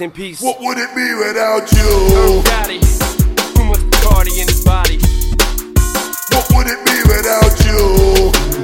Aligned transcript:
Rest 0.00 0.16
in 0.16 0.22
peace. 0.22 0.40
What 0.40 0.58
would 0.60 0.78
it 0.78 0.94
be 0.94 1.12
without 1.14 1.70
you? 1.72 2.42
Daddy, 2.44 2.80
too 3.54 3.64
much 3.64 3.90
party 4.02 4.40
in 4.40 4.48
his 4.48 4.64
body. 4.64 4.96
What 6.30 6.46
would 6.54 6.68
it 6.68 6.82
be 6.86 7.02
without 7.06 7.54
you? 7.66 8.59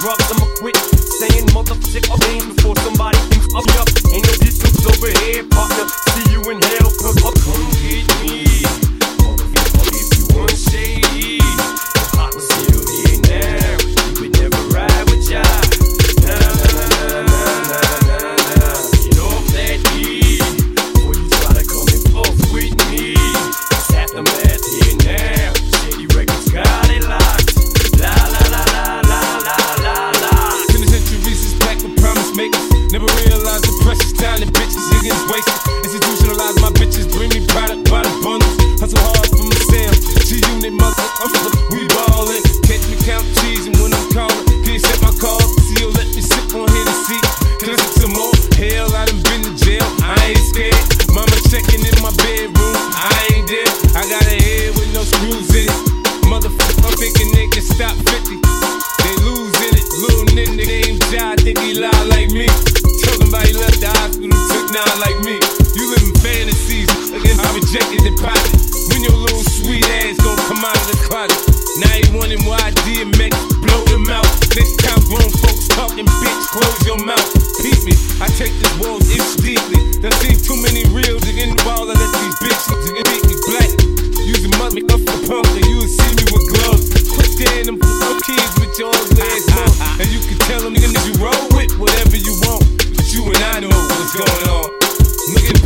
Brother 0.00 0.39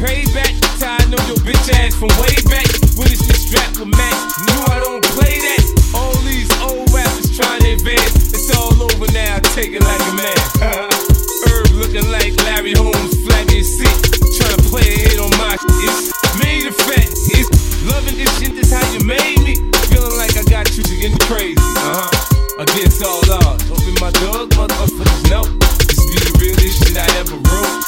payback. 0.04 0.53
Tired 0.76 1.09
know 1.09 1.20
your 1.25 1.41
bitch 1.41 1.72
ass 1.81 1.97
from 1.97 2.12
way 2.20 2.37
back. 2.53 2.69
When 3.00 3.09
it's 3.09 3.25
the 3.25 3.32
strap 3.32 3.72
with 3.81 3.88
Mac, 3.88 4.12
knew 4.44 4.60
I 4.69 4.76
don't 4.84 5.04
play 5.16 5.41
that. 5.41 5.65
All 5.97 6.15
these 6.28 6.50
old 6.60 6.92
rappers 6.92 7.32
trying 7.32 7.65
to 7.65 7.72
advance. 7.72 8.37
It's 8.37 8.53
all 8.53 8.76
over 8.76 9.09
now, 9.16 9.41
take 9.56 9.72
it 9.72 9.81
like 9.81 10.04
a 10.04 10.15
man. 10.20 10.38
Herb 11.48 11.72
looking 11.72 12.06
like 12.12 12.37
Larry 12.44 12.76
Holmes, 12.76 13.16
flabby 13.25 13.65
his 13.65 13.81
seat. 13.81 13.97
Trying 14.37 14.60
to 14.60 14.65
play 14.69 14.84
a 14.84 14.97
hit 15.09 15.19
on 15.19 15.32
my 15.41 15.56
shit. 15.56 15.72
It's 15.88 16.36
made 16.36 16.66
of 16.69 16.76
fat. 16.76 17.09
It's 17.32 17.48
loving 17.88 18.21
this 18.21 18.31
shit, 18.38 18.53
That's 18.54 18.76
how 18.76 18.84
you 18.92 19.00
made 19.09 19.41
me. 19.41 19.56
Feeling 19.88 20.16
like 20.21 20.36
I 20.36 20.44
got 20.44 20.69
you 20.76 20.84
to 20.84 20.94
getting 21.00 21.19
crazy. 21.25 21.56
Uh 21.81 22.04
huh. 22.04 22.62
Against 22.62 23.03
all 23.03 23.25
odds. 23.41 23.65
Open 23.72 23.97
my 24.04 24.12
dog, 24.21 24.53
motherfuckers 24.53 25.31
know 25.32 25.74
be 26.15 26.21
the 26.23 26.35
realest 26.39 26.79
shit 26.79 26.97
I 26.97 27.07
ever 27.19 27.35
wrote. 27.51 27.83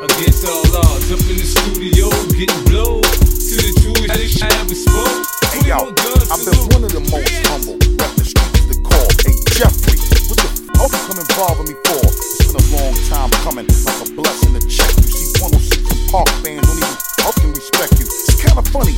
Against 0.00 0.46
all 0.48 0.64
odds, 0.88 1.12
up 1.12 1.20
in 1.28 1.36
the 1.36 1.44
studio, 1.44 2.08
getting 2.32 2.62
blown 2.64 3.02
to 3.04 3.54
the 3.60 3.72
truest 3.76 4.40
I 4.40 4.48
ever 4.62 4.72
spoke. 4.72 5.26
Hey 5.52 5.68
yo, 5.68 5.92
I've 6.32 6.44
been 6.48 6.64
one 6.72 6.84
of 6.88 6.92
the 6.96 7.04
most 7.12 7.28
humble. 7.52 7.76
Rep 8.00 8.12
the 8.16 8.24
streets 8.24 8.64
the 8.72 8.78
call. 8.80 9.08
Hey 9.20 9.36
Jeffrey, 9.52 10.00
what 10.32 10.38
the 10.40 10.48
fuck 10.80 10.92
you 10.96 11.02
come 11.12 11.20
involving 11.20 11.68
me 11.68 11.76
for? 11.84 12.00
It's 12.08 12.48
been 12.48 12.56
a 12.56 12.66
long 12.72 12.94
time 13.12 13.30
coming, 13.44 13.66
like 13.68 14.00
a 14.00 14.08
blessing 14.16 14.54
to 14.56 14.62
check. 14.64 14.92
You 15.04 15.10
see 15.12 15.28
106 15.42 15.92
and 15.92 16.02
Park 16.08 16.30
fans 16.40 16.64
don't 16.64 16.78
even 16.78 16.96
fucking 17.20 17.52
respect 17.52 17.92
you. 18.00 18.06
It's 18.08 18.38
kinda 18.40 18.64
funny 18.72 18.96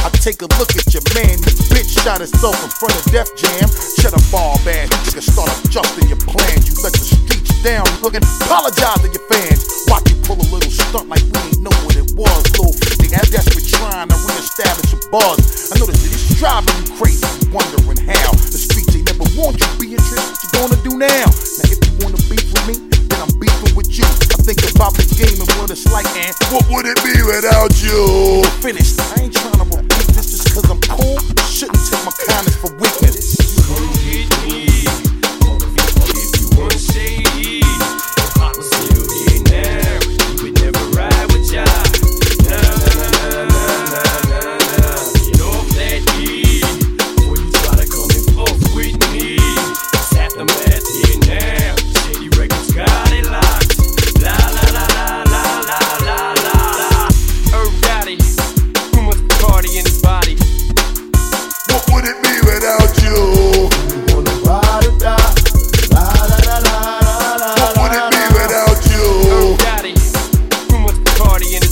I 0.00 0.08
take 0.24 0.40
a 0.40 0.48
look 0.56 0.72
at 0.76 0.88
your 0.96 1.04
man. 1.12 1.36
This 1.44 1.68
bitch 1.68 1.92
shot 2.00 2.24
herself 2.24 2.56
in 2.64 2.70
front 2.72 2.96
of 2.96 3.04
Def 3.12 3.28
Jam. 3.36 3.68
Shut 4.00 4.16
up, 4.16 4.24
ball 4.32 4.56
bad, 4.64 4.88
You 5.12 5.20
start 5.20 5.52
up 5.52 5.60
your 6.08 6.18
plans. 6.24 6.64
You 6.68 6.74
let 6.80 6.96
the 6.96 7.04
streets 7.04 7.52
down. 7.62 7.84
Looking, 8.00 8.24
apologize 8.40 9.00
to 9.04 9.08
your 9.12 9.24
fans. 9.28 9.60
Watch 9.92 10.08
you 10.08 10.16
pull 10.24 10.40
a 10.40 10.46
little 10.48 10.72
stunt 10.72 11.08
like 11.12 11.20
we 11.20 11.38
ain't 11.52 11.60
know 11.60 11.74
what 11.84 11.94
it 12.00 12.08
was. 12.16 12.40
Little 12.56 12.72
they 12.96 13.12
as 13.12 13.28
desperate 13.28 13.68
trying 13.68 14.08
to 14.08 14.16
reestablish 14.24 14.88
your 14.96 15.04
buzz. 15.12 15.70
I 15.70 15.78
know 15.78 15.86
this 15.86 16.00
is 16.00 16.38
driving 16.40 16.72
you 16.80 16.96
crazy, 16.96 17.26
wondering 17.52 18.00
how. 18.00 18.32
The 18.32 18.56
streets 18.56 18.96
ain't 18.96 19.04
never 19.04 19.28
want 19.36 19.60
you 19.60 19.68
Beatrice. 19.76 20.16
What 20.16 20.40
you 20.40 20.50
gonna 20.56 20.80
do 20.80 20.92
now? 20.96 21.28
Now 21.28 21.66
if 21.68 21.78
you 21.84 21.92
wanna 22.00 22.20
beef 22.30 22.46
with 22.50 22.64
me, 22.66 22.74
then 22.88 23.18
I'm 23.20 23.32
beefing 23.36 23.76
with 23.76 23.92
you. 23.92 24.08
I 24.32 24.38
think 24.40 24.64
about 24.72 24.96
the 24.96 25.06
game 25.12 25.38
and 25.38 25.50
what 25.60 25.70
it's 25.70 25.86
like, 25.92 26.08
and 26.16 26.34
what 26.48 26.64
would 26.72 26.86
it 26.88 26.98
be 27.04 27.20
without 27.22 27.74
you? 27.84 28.42
Finished. 28.64 28.98
I 29.14 29.28
ain't 29.28 29.39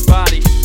body. 0.09 0.58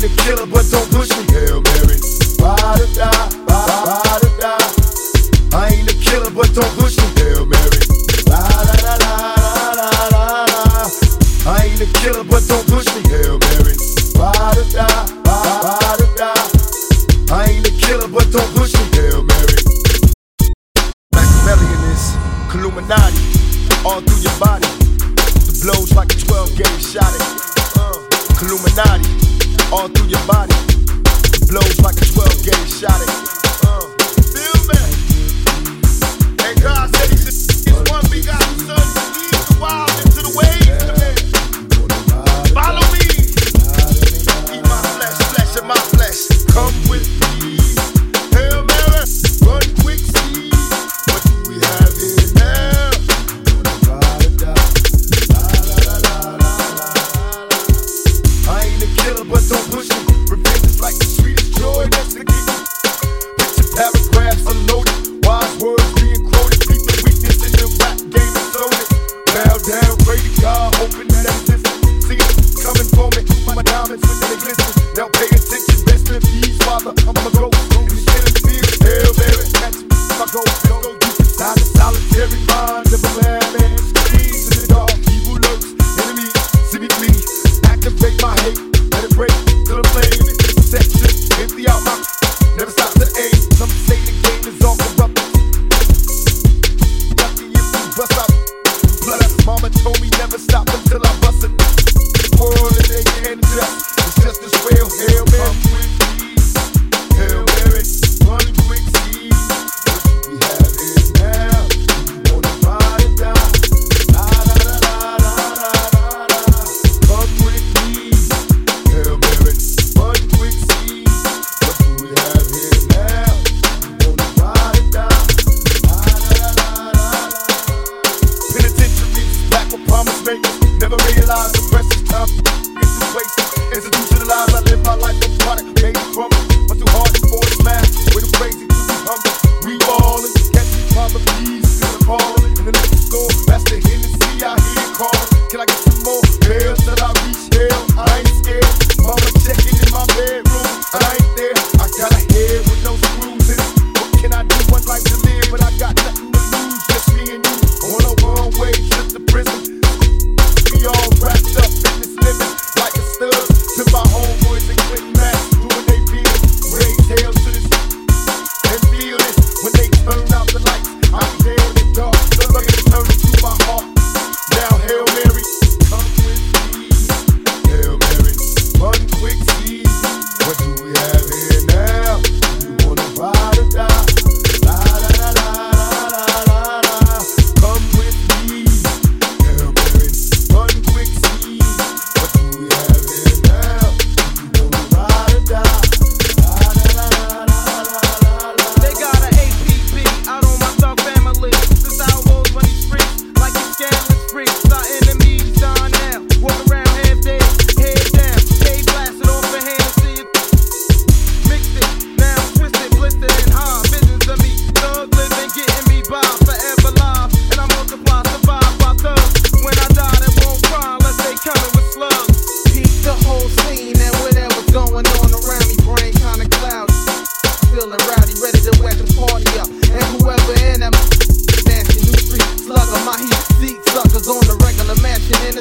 the 0.00 0.08
killer, 0.22 0.46
but 0.46 0.64
don't 0.70 0.90
push 0.90 1.10
me. 1.10 1.24
Hell 1.34 1.69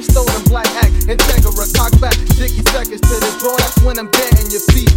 Stolen 0.03 0.33
and 0.33 0.45
black 0.49 0.67
act, 0.77 0.93
Integra, 1.07 1.75
cock 1.75 1.91
back, 1.99 2.15
Dicky 2.37 2.63
seconds 2.71 3.01
to 3.01 3.15
the 3.19 3.35
draw. 3.39 3.57
That's 3.57 3.81
when 3.83 3.99
I'm 3.99 4.09
dead 4.11 4.39
in 4.39 4.49
your 4.49 4.61
feet. 4.71 4.88